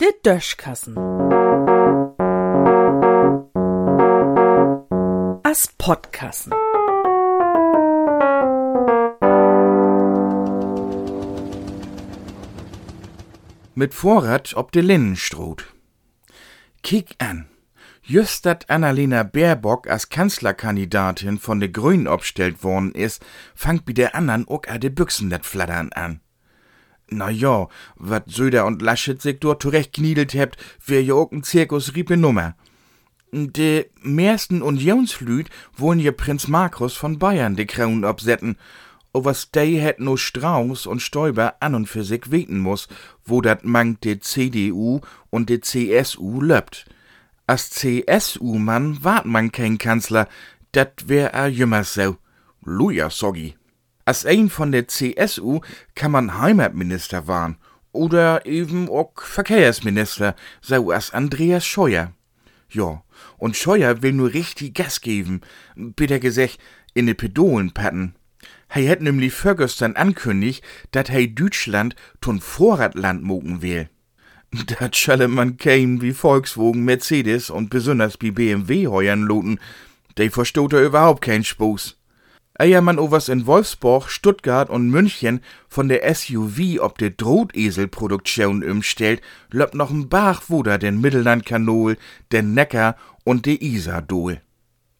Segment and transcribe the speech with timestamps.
[0.00, 0.96] Der Döschkassen.
[5.42, 6.52] As Podkassen.
[13.74, 15.56] Mit Vorrat ob de Linnenstroh.
[16.82, 17.46] Kick an.
[18.02, 23.20] Just dat Annalena Baerbock als Kanzlerkandidatin von de Grünen obstellt worden is,
[23.54, 26.20] fangt bi der andern ook a de Büchsen net flattern an.
[27.08, 31.42] Na ja, wat Söder und Laschet sich dort zurecht kniedelt hebt, wär ja ook n
[31.42, 32.54] Zirkus riepe Nummer.
[33.32, 38.56] De meisten Unionslüd wollen je Prinz Markus von Bayern de Kraun obsetten,
[39.12, 42.88] o was dei het no Strauß und Stoiber an und für sich weten muss,
[43.24, 46.86] wo dat mangt de CDU und de CSU löbt.
[47.50, 50.28] Als CSU-Mann wart man kein Kanzler,
[50.70, 52.16] dat wär er jümmers so.
[52.64, 53.56] Luja, Soggi.
[54.04, 55.60] Als ein von der CSU
[55.96, 57.56] kann man Heimatminister waren
[57.90, 62.12] oder eben auch Verkehrsminister, so als Andreas Scheuer.
[62.68, 63.02] Ja,
[63.36, 65.40] und Scheuer will nur richtig Gas geben,
[65.74, 66.58] bitte gesagt,
[66.94, 68.14] in de Pedolen patten.
[68.72, 73.88] Hei hätt nämlich vorgestern ankündigt, dat hei Deutschland tun Vorratland mogen will.
[74.78, 79.60] Dat schalle man kein wie Volkswagen, Mercedes und besonders wie BMW heuern loten.
[80.18, 81.96] De verstoht er überhaupt kein Spaß.
[82.58, 89.22] Eher man owas in Wolfsburg, Stuttgart und München von der SUV ob de Drohteselproduktion umstellt,
[89.50, 91.96] löbt noch ein Bach, wo da den Mittellandkanol,
[92.32, 94.42] den Neckar und de Isar dohl.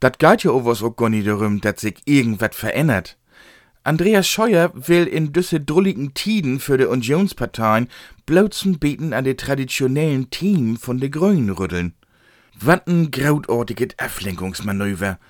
[0.00, 3.16] Dat geht ja owas auch gar nicht darum, dat sich irgendwas verändert.
[3.86, 7.86] Andreas Scheuer will in düsse drulligen Tiden für de Unionsparteien
[8.26, 11.94] bloßen Beten an de traditionellen Team von de Grünen rütteln.
[12.58, 15.20] Wat n grautortiges Ablenkungsmanöver.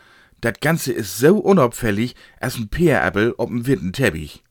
[0.40, 4.42] Dat Ganze ist so unauffällig als n Peerappel ob n witten Teppich.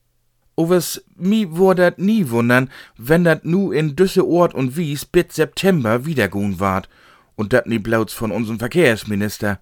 [0.56, 5.34] Overs mi wor dat nie wundern, wenn dat nu in düsse Ort und Wies bis
[5.34, 6.90] September wiedergun ward.
[7.36, 9.59] Und dat nie blauts von unserem Verkehrsminister.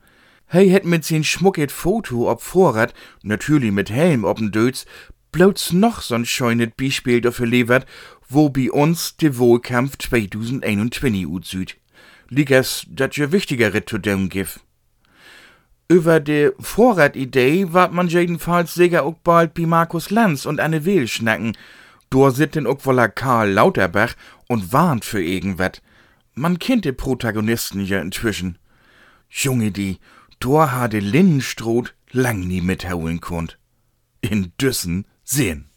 [0.54, 2.94] Hey hätt mit sin schmucket Foto ob Vorrat,
[3.24, 4.86] natürlich mit Helm ob'n Dötz,
[5.32, 7.88] bloß noch so'n scheunet Beispiel dafür levert,
[8.30, 11.78] wo bi uns de Wohlkampf 2021 utsüd.
[12.30, 14.60] Liegers, dat je wichtigere zu dem gif.
[15.88, 21.08] Über de Vorratidee wart man jedenfalls sicher auch bald bi Markus Lanz und Anne Will
[21.08, 21.58] schnacken.
[22.12, 24.14] Dor sitten auch woller Karl Lauterbach
[24.48, 25.82] und warnt für irgendwet.
[26.36, 28.60] Man kennt de Protagonisten ja inzwischen.
[29.32, 29.98] Junge, die,
[30.44, 33.58] dor ha de Linnenstroth lang nie mithauen konnt.
[34.22, 35.70] In Düssen sehen.